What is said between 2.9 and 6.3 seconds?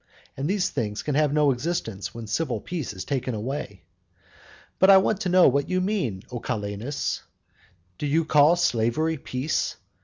is taken away. But I want to know what you mean,